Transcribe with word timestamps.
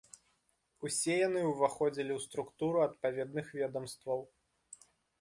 Усе 0.89 1.17
яны 1.17 1.41
ўваходзілі 1.51 2.11
ў 2.17 2.25
структуру 2.27 2.77
адпаведных 2.89 3.55
ведамстваў. 3.63 4.29